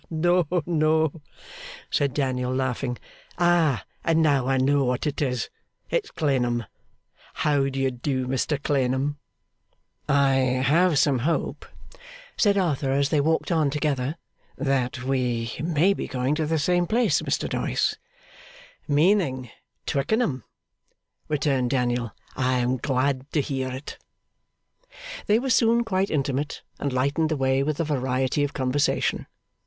'No, 0.09 0.47
no,' 0.65 1.21
said 1.91 2.15
Daniel, 2.15 2.51
laughing. 2.51 2.97
'And 3.37 3.83
now 4.23 4.47
I 4.47 4.57
know 4.57 4.83
what 4.83 5.05
it 5.05 5.21
is. 5.21 5.51
It's 5.91 6.09
Clennam. 6.09 6.65
How 7.35 7.69
do 7.69 7.79
you 7.79 7.91
do, 7.91 8.25
Mr 8.25 8.57
Clennam?' 8.59 9.19
'I 10.09 10.33
have 10.65 10.97
some 10.97 11.19
hope,' 11.19 11.67
said 12.35 12.57
Arthur, 12.57 12.91
as 12.91 13.09
they 13.09 13.21
walked 13.21 13.51
on 13.51 13.69
together, 13.69 14.15
'that 14.57 15.03
we 15.03 15.51
may 15.63 15.93
be 15.93 16.07
going 16.07 16.33
to 16.33 16.47
the 16.47 16.57
same 16.57 16.87
place, 16.87 17.21
Mr 17.21 17.47
Doyce.' 17.47 17.95
'Meaning 18.87 19.51
Twickenham?' 19.85 20.43
returned 21.27 21.69
Daniel. 21.69 22.11
'I 22.35 22.53
am 22.57 22.77
glad 22.77 23.31
to 23.33 23.39
hear 23.41 23.69
it.' 23.71 23.99
They 25.27 25.37
were 25.37 25.51
soon 25.51 25.83
quite 25.83 26.09
intimate, 26.09 26.63
and 26.79 26.91
lightened 26.91 27.29
the 27.29 27.37
way 27.37 27.61
with 27.61 27.79
a 27.79 27.83
variety 27.83 28.43
of 28.43 28.53
conversation. 28.55 29.27